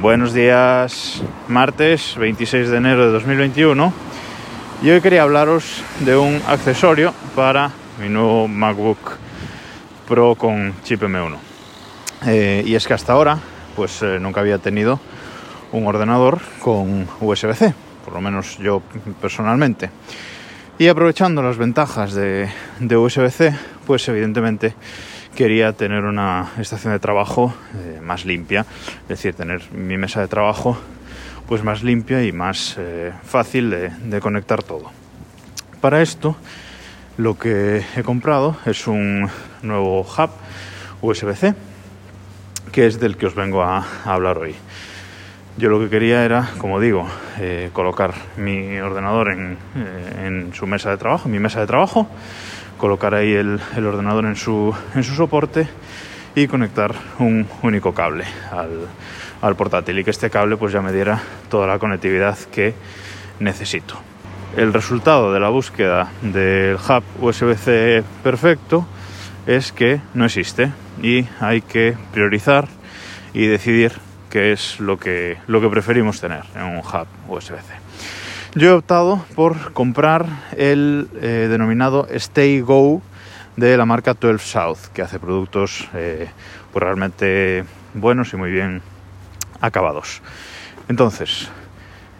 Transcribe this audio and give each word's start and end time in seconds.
Buenos 0.00 0.34
días, 0.34 1.22
martes 1.46 2.16
26 2.18 2.68
de 2.68 2.76
enero 2.76 3.06
de 3.06 3.12
2021. 3.12 3.92
Y 4.82 4.90
hoy 4.90 5.00
quería 5.00 5.22
hablaros 5.22 5.84
de 6.00 6.16
un 6.16 6.42
accesorio 6.48 7.14
para 7.36 7.70
mi 8.00 8.08
nuevo 8.08 8.48
MacBook 8.48 8.98
Pro 10.08 10.34
con 10.34 10.74
chip 10.82 11.00
M1. 11.00 11.36
Eh, 12.26 12.64
y 12.66 12.74
es 12.74 12.88
que 12.88 12.94
hasta 12.94 13.12
ahora, 13.12 13.38
pues 13.76 14.02
eh, 14.02 14.18
nunca 14.20 14.40
había 14.40 14.58
tenido 14.58 14.98
un 15.70 15.86
ordenador 15.86 16.40
con 16.58 17.08
USB-C, 17.20 17.72
por 18.04 18.14
lo 18.14 18.20
menos 18.20 18.58
yo 18.58 18.82
personalmente. 19.20 19.90
Y 20.76 20.88
aprovechando 20.88 21.40
las 21.40 21.56
ventajas 21.56 22.14
de, 22.14 22.48
de 22.80 22.96
USB-C, 22.96 23.54
pues 23.86 24.08
evidentemente 24.08 24.74
quería 25.34 25.72
tener 25.72 26.04
una 26.04 26.52
estación 26.58 26.92
de 26.92 26.98
trabajo 26.98 27.54
eh, 27.74 28.00
más 28.00 28.24
limpia, 28.24 28.64
es 29.02 29.08
decir, 29.08 29.34
tener 29.34 29.70
mi 29.72 29.98
mesa 29.98 30.20
de 30.20 30.28
trabajo 30.28 30.78
pues 31.46 31.62
más 31.62 31.82
limpia 31.82 32.24
y 32.24 32.32
más 32.32 32.76
eh, 32.78 33.12
fácil 33.22 33.70
de, 33.70 34.20
conectar 34.20 34.62
todo. 34.62 34.90
Para 35.80 36.00
esto 36.00 36.36
lo 37.18 37.38
que 37.38 37.84
he 37.96 38.02
comprado 38.02 38.56
es 38.64 38.86
un 38.86 39.28
nuevo 39.62 40.00
hub 40.00 40.30
USB-C, 41.02 41.54
que 42.72 42.86
es 42.86 42.98
del 42.98 43.16
que 43.16 43.26
os 43.26 43.34
vengo 43.34 43.62
a, 43.62 43.86
hablar 44.04 44.38
hoy. 44.38 44.54
Yo 45.56 45.68
lo 45.68 45.78
que 45.78 45.88
quería 45.88 46.24
era, 46.24 46.50
como 46.58 46.80
digo, 46.80 47.08
eh, 47.38 47.70
colocar 47.72 48.12
mi 48.36 48.76
ordenador 48.80 49.30
en, 49.30 49.56
en 50.20 50.52
su 50.52 50.66
mesa 50.66 50.90
de 50.90 50.96
trabajo, 50.96 51.28
mi 51.28 51.38
mesa 51.38 51.60
de 51.60 51.68
trabajo, 51.68 52.08
colocar 52.76 53.14
ahí 53.14 53.32
el, 53.32 53.60
ordenador 53.76 54.26
en 54.26 54.34
su, 54.34 54.74
en 54.96 55.04
su, 55.04 55.14
soporte 55.14 55.68
y 56.34 56.48
conectar 56.48 56.92
un 57.20 57.46
único 57.62 57.94
cable 57.94 58.24
al, 58.50 58.88
al, 59.42 59.54
portátil 59.54 59.96
y 60.00 60.04
que 60.04 60.10
este 60.10 60.28
cable 60.28 60.56
pues 60.56 60.72
ya 60.72 60.82
me 60.82 60.92
diera 60.92 61.22
toda 61.48 61.68
la 61.68 61.78
conectividad 61.78 62.36
que 62.52 62.74
necesito. 63.38 63.94
El 64.56 64.72
resultado 64.72 65.32
de 65.32 65.38
la 65.38 65.50
búsqueda 65.50 66.10
del 66.20 66.76
hub 66.76 67.04
USB-C 67.20 68.02
perfecto 68.24 68.86
es 69.46 69.70
que 69.70 70.00
no 70.14 70.24
existe 70.24 70.72
y 71.00 71.26
hay 71.38 71.60
que 71.60 71.96
priorizar 72.12 72.66
y 73.32 73.46
decidir 73.46 73.92
qué 74.34 74.50
es 74.50 74.80
lo 74.80 74.98
que, 74.98 75.38
lo 75.46 75.60
que 75.60 75.68
preferimos 75.68 76.20
tener 76.20 76.42
en 76.56 76.62
un 76.64 76.78
hub 76.78 77.06
USB-C. 77.28 77.72
Yo 78.56 78.70
he 78.70 78.72
optado 78.72 79.24
por 79.36 79.72
comprar 79.72 80.26
el 80.56 81.06
eh, 81.22 81.46
denominado 81.48 82.08
Stay 82.10 82.60
Go 82.60 83.00
de 83.56 83.76
la 83.76 83.86
marca 83.86 84.14
12 84.14 84.44
South, 84.44 84.78
que 84.92 85.02
hace 85.02 85.20
productos 85.20 85.88
eh, 85.94 86.28
pues 86.72 86.82
realmente 86.82 87.64
buenos 87.94 88.32
y 88.32 88.36
muy 88.36 88.50
bien 88.50 88.82
acabados. 89.60 90.20
Entonces, 90.88 91.48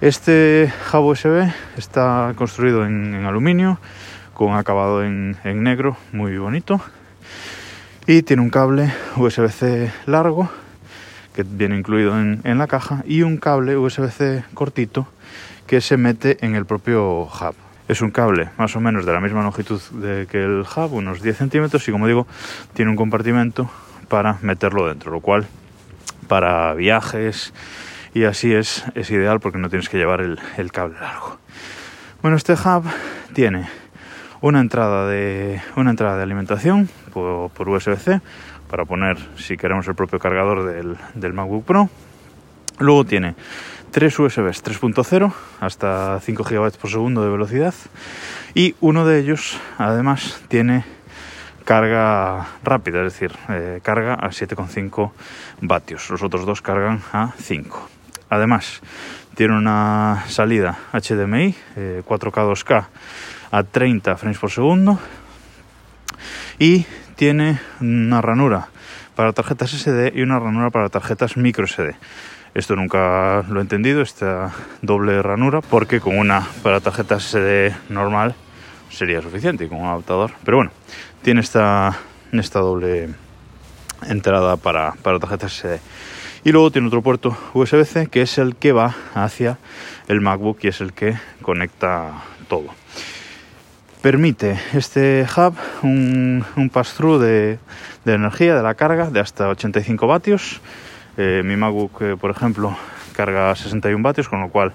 este 0.00 0.72
hub 0.90 1.08
USB 1.08 1.52
está 1.76 2.32
construido 2.36 2.86
en, 2.86 3.16
en 3.16 3.26
aluminio, 3.26 3.78
con 4.32 4.54
acabado 4.54 5.04
en, 5.04 5.36
en, 5.44 5.62
negro, 5.62 5.98
muy 6.12 6.38
bonito, 6.38 6.80
y 8.06 8.22
tiene 8.22 8.40
un 8.40 8.48
cable 8.48 8.90
USB-C 9.18 9.92
largo, 10.06 10.48
que 11.34 11.42
viene 11.42 11.78
incluido 11.78 12.18
en, 12.18 12.40
en 12.44 12.58
la 12.58 12.66
caja, 12.66 13.02
y 13.06 13.22
un 13.22 13.36
cable 13.36 13.76
USB-C 13.76 14.44
cortito, 14.54 15.08
que 15.66 15.80
se 15.80 15.96
mete 15.96 16.44
en 16.44 16.54
el 16.54 16.64
propio 16.64 17.22
hub. 17.22 17.54
Es 17.88 18.00
un 18.00 18.10
cable 18.10 18.50
más 18.58 18.74
o 18.76 18.80
menos 18.80 19.06
de 19.06 19.12
la 19.12 19.20
misma 19.20 19.42
longitud 19.42 19.80
que 20.30 20.42
el 20.42 20.60
hub, 20.60 20.92
unos 20.92 21.22
10 21.22 21.36
centímetros, 21.36 21.86
y 21.88 21.92
como 21.92 22.06
digo, 22.06 22.26
tiene 22.74 22.90
un 22.90 22.96
compartimento 22.96 23.70
para 24.08 24.38
meterlo 24.42 24.88
dentro, 24.88 25.12
lo 25.12 25.20
cual 25.20 25.46
para 26.26 26.74
viajes 26.74 27.52
y 28.14 28.24
así 28.24 28.52
es, 28.52 28.84
es 28.94 29.10
ideal 29.10 29.40
porque 29.40 29.58
no 29.58 29.68
tienes 29.68 29.88
que 29.88 29.98
llevar 29.98 30.20
el 30.20 30.72
cable 30.72 30.98
largo. 31.00 31.38
Bueno, 32.20 32.36
este 32.36 32.54
hub 32.54 32.84
tiene 33.32 33.68
una 34.40 34.60
entrada 34.60 35.06
de, 35.08 35.60
una 35.76 35.90
entrada 35.90 36.16
de 36.16 36.22
alimentación 36.22 36.88
por, 37.12 37.50
por 37.50 37.68
USB-C 37.68 38.20
para 38.70 38.84
poner, 38.84 39.16
si 39.36 39.56
queremos, 39.56 39.88
el 39.88 39.94
propio 39.94 40.18
cargador 40.18 40.64
del, 40.64 40.96
del 41.14 41.32
MacBook 41.32 41.64
Pro. 41.64 41.88
Luego 42.78 43.04
tiene 43.04 43.34
tres 43.90 44.18
USBs 44.18 44.62
3.0 44.62 45.32
hasta 45.60 46.20
5 46.20 46.44
GB 46.44 46.78
por 46.78 46.90
segundo 46.90 47.22
de 47.22 47.30
velocidad 47.30 47.74
y 48.54 48.74
uno 48.80 49.04
de 49.04 49.18
ellos 49.18 49.58
además 49.78 50.42
tiene 50.48 50.84
carga 51.64 52.46
rápida, 52.62 53.04
es 53.04 53.12
decir, 53.12 53.32
eh, 53.48 53.80
carga 53.82 54.14
a 54.14 54.28
7,5 54.28 55.10
vatios. 55.60 56.08
Los 56.08 56.22
otros 56.22 56.46
dos 56.46 56.62
cargan 56.62 57.02
a 57.12 57.32
5. 57.36 57.97
Además, 58.30 58.80
tiene 59.34 59.56
una 59.56 60.24
salida 60.28 60.78
HDMI 60.92 61.54
eh, 61.76 62.02
4K 62.06 62.32
2K 62.32 62.86
a 63.50 63.62
30 63.62 64.16
frames 64.16 64.38
por 64.38 64.50
segundo 64.50 64.98
y 66.58 66.84
tiene 67.16 67.60
una 67.80 68.20
ranura 68.20 68.68
para 69.14 69.32
tarjetas 69.32 69.70
SD 69.70 70.12
y 70.14 70.22
una 70.22 70.38
ranura 70.38 70.70
para 70.70 70.88
tarjetas 70.88 71.36
micro 71.36 71.66
SD. 71.66 71.96
Esto 72.54 72.76
nunca 72.76 73.44
lo 73.48 73.60
he 73.60 73.62
entendido, 73.62 74.02
esta 74.02 74.52
doble 74.82 75.22
ranura, 75.22 75.60
porque 75.60 76.00
con 76.00 76.18
una 76.18 76.46
para 76.62 76.80
tarjetas 76.80 77.24
SD 77.24 77.74
normal 77.88 78.34
sería 78.90 79.20
suficiente 79.22 79.64
y 79.64 79.68
con 79.68 79.80
un 79.80 79.86
adaptador. 79.86 80.32
Pero 80.44 80.58
bueno, 80.58 80.72
tiene 81.22 81.40
esta, 81.40 81.96
esta 82.32 82.60
doble 82.60 83.10
entrada 84.08 84.56
para, 84.56 84.92
para 85.02 85.18
tarjetas 85.18 85.52
SD. 85.52 85.80
Y 86.44 86.52
luego 86.52 86.70
tiene 86.70 86.88
otro 86.88 87.02
puerto 87.02 87.36
USB-C 87.54 88.06
que 88.06 88.22
es 88.22 88.38
el 88.38 88.56
que 88.56 88.72
va 88.72 88.94
hacia 89.14 89.58
el 90.08 90.20
MacBook 90.20 90.58
y 90.62 90.68
es 90.68 90.80
el 90.80 90.92
que 90.92 91.16
conecta 91.42 92.24
todo. 92.48 92.68
Permite 94.02 94.58
este 94.74 95.26
hub 95.36 95.54
un, 95.82 96.44
un 96.56 96.70
pass-through 96.70 97.20
de, 97.20 97.58
energía, 98.06 98.54
de 98.54 98.62
la 98.62 98.74
carga, 98.74 99.10
de 99.10 99.20
hasta 99.20 99.48
85 99.48 100.06
vatios 100.06 100.60
eh, 101.20 101.42
mi 101.44 101.56
MacBook, 101.56 102.00
eh, 102.02 102.16
por 102.16 102.30
ejemplo, 102.30 102.76
carga 103.12 103.52
61 103.56 104.00
vatios, 104.04 104.28
con 104.28 104.40
lo 104.40 104.50
cual 104.50 104.72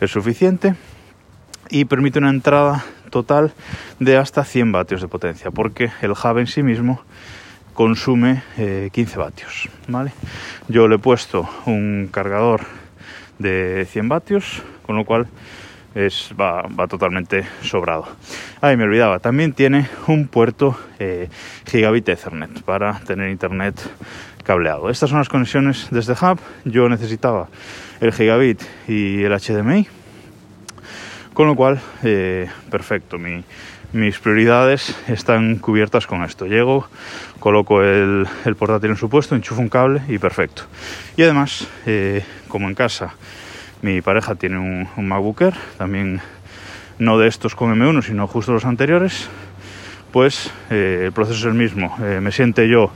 es 0.00 0.10
suficiente. 0.10 0.74
Y 1.70 1.84
permite 1.84 2.18
una 2.18 2.30
entrada 2.30 2.84
total 3.10 3.52
de 4.00 4.16
hasta 4.16 4.44
100 4.44 4.72
vatios 4.72 5.00
de 5.00 5.06
potencia, 5.06 5.52
porque 5.52 5.90
el 6.02 6.10
hub 6.10 6.38
en 6.38 6.48
sí 6.48 6.64
mismo 6.64 7.00
consume 7.78 8.42
eh, 8.56 8.90
15 8.92 9.18
vatios. 9.18 9.68
¿vale? 9.86 10.10
Yo 10.66 10.88
le 10.88 10.96
he 10.96 10.98
puesto 10.98 11.48
un 11.66 12.08
cargador 12.10 12.62
de 13.38 13.86
100 13.88 14.08
vatios, 14.08 14.64
con 14.84 14.96
lo 14.96 15.04
cual 15.04 15.28
es, 15.94 16.32
va, 16.34 16.66
totalmente 16.88 17.46
sobrado. 17.62 18.08
Ahí 18.60 18.76
me 18.76 18.82
olvidaba, 18.82 19.20
también 19.20 19.52
tiene 19.52 19.86
un 20.08 20.26
puerto 20.26 20.76
eh, 20.98 21.28
gigabit 21.66 22.08
Ethernet 22.08 22.62
para 22.62 22.98
tener 23.06 23.30
internet 23.30 23.80
cableado. 24.42 24.90
Estas 24.90 25.10
son 25.10 25.20
las 25.20 25.28
conexiones 25.28 25.86
desde 25.92 26.14
Hub. 26.14 26.40
Yo 26.64 26.88
necesitaba 26.88 27.46
el 28.00 28.12
gigabit 28.12 28.60
y 28.88 29.22
el 29.22 29.30
HDMI, 29.30 29.86
con 31.38 31.46
lo 31.46 31.54
cual, 31.54 31.78
eh, 32.02 32.48
perfecto. 32.68 33.16
Mi, 33.16 33.44
mis 33.92 34.18
prioridades 34.18 34.92
están 35.06 35.58
cubiertas 35.58 36.04
con 36.04 36.24
esto. 36.24 36.46
Llego, 36.46 36.88
coloco 37.38 37.80
el, 37.84 38.26
portátil 38.58 38.90
en 38.90 38.96
su 38.96 39.08
puesto, 39.08 39.36
enchufo 39.36 39.60
un 39.60 39.68
cable 39.68 40.02
y 40.08 40.18
perfecto. 40.18 40.64
Y 41.16 41.22
además, 41.22 41.68
eh, 41.86 42.24
como 42.48 42.68
en 42.68 42.74
casa, 42.74 43.14
mi 43.82 44.02
pareja 44.02 44.34
tiene 44.34 44.58
un, 44.58 44.88
un 44.96 45.06
MacBook 45.06 45.54
también 45.76 46.20
no 46.98 47.18
de 47.18 47.28
estos 47.28 47.54
con 47.54 47.72
M1, 47.72 48.02
sino 48.02 48.26
justo 48.26 48.52
los 48.52 48.64
anteriores, 48.64 49.28
pues 50.10 50.50
eh, 50.70 51.02
el 51.04 51.12
proceso 51.12 51.38
es 51.38 51.44
el 51.44 51.54
mismo. 51.54 51.96
Me 51.98 52.32
siente 52.32 52.68
yo 52.68 52.90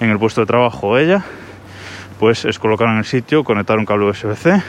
en 0.00 0.10
el 0.10 0.18
puesto 0.18 0.42
de 0.42 0.46
trabajo 0.46 0.98
ella, 0.98 1.24
pues 2.18 2.44
es 2.44 2.58
colocar 2.58 2.88
en 2.88 2.98
el 2.98 3.06
sitio, 3.06 3.42
conectar 3.42 3.78
un 3.78 3.86
cable 3.86 4.10
USB-C 4.10 4.62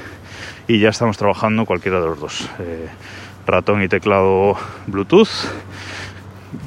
y 0.68 0.80
ya 0.80 0.90
estamos 0.90 1.18
trabajando 1.18 1.66
cualquiera 1.66 2.00
de 2.00 2.08
los 2.08 2.19
dos. 2.19 2.50
Eh, 2.60 2.88
ratón 3.46 3.81
y 3.81 3.88
teclado 3.88 4.58
Bluetooth 4.88 5.30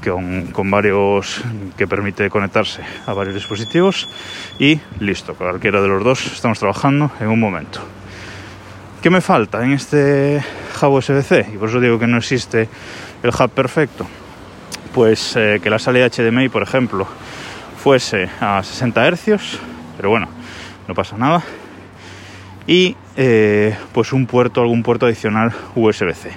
con, 0.02 0.46
con, 0.48 0.70
varios 0.70 1.42
que 1.76 1.86
permite 1.86 2.30
conectarse 2.30 2.82
a 3.06 3.12
varios 3.12 3.34
dispositivos 3.34 4.08
y 4.58 4.80
listo, 4.98 5.34
cualquiera 5.34 5.82
de 5.82 5.88
los 5.88 6.02
dos 6.02 6.26
estamos 6.26 6.58
trabajando 6.58 7.10
en 7.20 7.28
un 7.28 7.40
momento. 7.40 7.80
¿Qué 9.02 9.10
me 9.10 9.20
falta 9.20 9.64
en 9.64 9.72
este 9.72 10.42
hub 10.80 10.92
USB-C? 10.92 11.50
Y 11.54 11.58
por 11.58 11.68
eso 11.68 11.80
digo 11.80 11.98
que 11.98 12.06
no 12.06 12.18
existe 12.18 12.68
el 13.22 13.30
hub 13.30 13.50
perfecto 13.50 14.06
pues 14.94 15.36
eh, 15.36 15.60
que 15.62 15.70
la 15.70 15.78
salida 15.78 16.08
HDMI, 16.08 16.48
por 16.48 16.62
ejemplo, 16.62 17.06
fuese 17.82 18.28
a 18.40 18.62
60 18.62 19.10
Hz, 19.12 19.58
pero 19.96 20.10
bueno, 20.10 20.28
no 20.88 20.94
pasa 20.94 21.16
nada. 21.16 21.42
Y 22.66 22.96
eh, 23.22 23.76
pues 23.92 24.14
un 24.14 24.24
puerto, 24.24 24.62
algún 24.62 24.82
puerto 24.82 25.04
adicional 25.04 25.52
USB-C. 25.74 26.30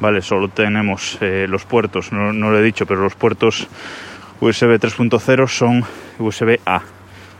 Vale, 0.00 0.22
solo 0.22 0.48
tenemos 0.48 1.16
eh, 1.20 1.46
los 1.48 1.64
puertos, 1.64 2.10
no, 2.10 2.32
lo 2.32 2.58
he 2.58 2.62
dicho, 2.62 2.84
pero 2.84 3.00
los 3.00 3.14
puertos 3.14 3.68
USB 4.40 4.80
3.0 4.80 5.46
son 5.46 5.84
USB-A. 6.18 6.82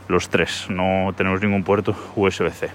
los 0.07 0.29
tres, 0.29 0.67
no 0.69 1.11
tenemos 1.17 1.41
ningún 1.41 1.63
puerto 1.63 1.93
USB-C. 2.15 2.69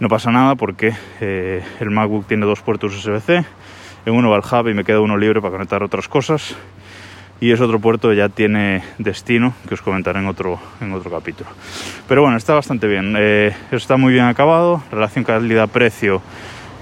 No 0.00 0.08
pasa 0.08 0.32
nada 0.32 0.56
porque 0.56 0.94
eh, 1.20 1.62
el 1.78 1.90
MacBook 1.90 2.26
tiene 2.26 2.44
dos 2.44 2.60
puertos 2.62 2.92
USB-C, 2.96 3.44
en 4.06 4.12
uno 4.12 4.30
va 4.30 4.38
el 4.38 4.70
y 4.70 4.74
me 4.74 4.82
queda 4.82 4.98
uno 4.98 5.16
libre 5.16 5.40
para 5.40 5.52
conectar 5.52 5.84
otras 5.84 6.08
cosas 6.08 6.56
y 7.40 7.52
ese 7.52 7.62
otro 7.62 7.80
puerto 7.80 8.12
ya 8.12 8.28
tiene 8.28 8.82
destino 8.98 9.54
que 9.66 9.74
os 9.74 9.80
comentaré 9.80 10.20
en 10.20 10.26
otro, 10.26 10.60
en 10.80 10.92
otro 10.92 11.10
capítulo. 11.10 11.50
Pero 12.06 12.22
bueno, 12.22 12.36
está 12.36 12.54
bastante 12.54 12.86
bien, 12.86 13.14
eh, 13.18 13.54
está 13.72 13.96
muy 13.96 14.12
bien 14.12 14.26
acabado, 14.26 14.82
relación 14.92 15.24
calidad-precio 15.24 16.20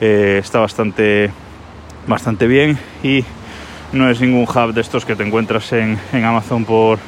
eh, 0.00 0.38
está 0.43 0.58
bastante, 0.58 1.31
bastante 2.06 2.46
bien 2.46 2.78
y 3.02 3.25
no 3.93 4.10
es 4.10 4.20
ningún 4.20 4.43
hub 4.43 4.75
de 4.75 4.81
estos 4.81 5.05
que 5.05 5.14
te 5.16 5.25
encuentras 5.25 5.72
en, 5.72 5.99
en 6.12 6.25
Amazon 6.25 6.64
por, 6.64 6.99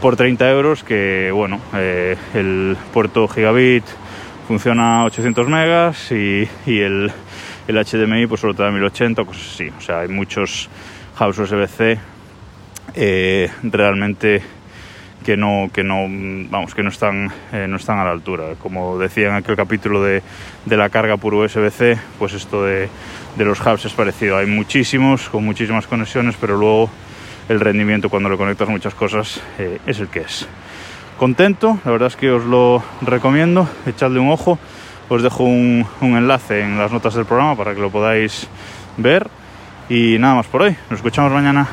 por 0.00 0.16
30 0.16 0.50
euros, 0.50 0.84
que 0.84 1.30
bueno, 1.32 1.60
eh, 1.74 2.16
el 2.34 2.76
puerto 2.92 3.26
gigabit 3.26 3.84
funciona 4.46 5.00
a 5.00 5.04
800 5.04 5.48
megas 5.48 6.12
y, 6.12 6.48
y 6.66 6.80
el, 6.80 7.10
el, 7.66 7.84
HDMI 7.84 8.26
pues 8.26 8.40
solo 8.40 8.54
te 8.54 8.62
da 8.62 8.70
1080, 8.70 9.24
cosas 9.24 9.54
así. 9.54 9.68
O 9.76 9.80
sea, 9.80 10.00
hay 10.00 10.08
muchos 10.08 10.68
hubs 11.18 11.38
USB-C 11.38 12.13
eh, 12.94 13.50
realmente 13.62 14.42
que 15.24 15.36
no, 15.36 15.70
que 15.72 15.82
no, 15.82 16.06
vamos, 16.50 16.74
que 16.74 16.82
no 16.82 16.90
están, 16.90 17.32
eh, 17.52 17.66
no 17.68 17.76
están 17.76 17.98
a 17.98 18.04
la 18.04 18.10
altura. 18.12 18.54
Como 18.60 18.98
decía 18.98 19.28
en 19.28 19.34
aquel 19.34 19.56
capítulo 19.56 20.02
de, 20.02 20.22
de 20.66 20.76
la 20.76 20.90
carga 20.90 21.16
por 21.16 21.34
USB-C, 21.34 21.98
pues 22.18 22.34
esto 22.34 22.62
de, 22.62 22.88
de, 23.36 23.44
los 23.44 23.60
hubs 23.60 23.86
es 23.86 23.92
parecido. 23.94 24.36
Hay 24.36 24.46
muchísimos, 24.46 25.28
con 25.30 25.44
muchísimas 25.44 25.86
conexiones, 25.86 26.36
pero 26.40 26.56
luego 26.56 26.90
el 27.48 27.58
rendimiento 27.58 28.08
cuando 28.10 28.28
le 28.28 28.36
conectas 28.36 28.68
muchas 28.68 28.94
cosas 28.94 29.40
eh, 29.58 29.78
es 29.86 29.98
el 29.98 30.08
que 30.08 30.20
es. 30.20 30.46
Contento, 31.18 31.78
la 31.84 31.90
verdad 31.92 32.08
es 32.08 32.16
que 32.16 32.30
os 32.30 32.44
lo 32.44 32.82
recomiendo, 33.00 33.68
echadle 33.86 34.20
un 34.20 34.30
ojo. 34.30 34.58
Os 35.08 35.22
dejo 35.22 35.44
un, 35.44 35.86
un 36.00 36.16
enlace 36.16 36.62
en 36.62 36.78
las 36.78 36.90
notas 36.90 37.14
del 37.14 37.26
programa 37.26 37.56
para 37.56 37.74
que 37.74 37.80
lo 37.80 37.90
podáis 37.90 38.48
ver. 38.96 39.28
Y 39.88 40.16
nada 40.18 40.34
más 40.34 40.46
por 40.46 40.62
hoy, 40.62 40.76
nos 40.88 40.98
escuchamos 40.98 41.30
mañana. 41.30 41.68